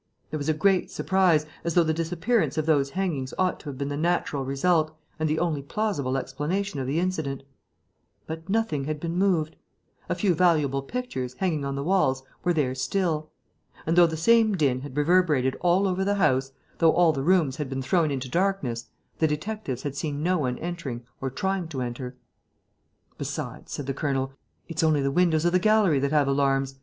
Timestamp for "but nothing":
8.25-8.85